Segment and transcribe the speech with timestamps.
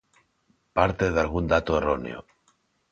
[0.77, 2.19] Parte dalgún dato erróneo.